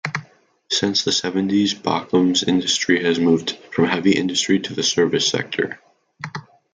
Since 0.71 1.03
the 1.03 1.11
seventies, 1.11 1.75
Bochum's 1.75 2.41
industry 2.41 3.03
has 3.03 3.19
moved 3.19 3.51
from 3.71 3.85
heavy 3.85 4.13
industry 4.17 4.59
to 4.61 4.73
the 4.73 4.81
service 4.81 5.29
sector. 5.29 5.79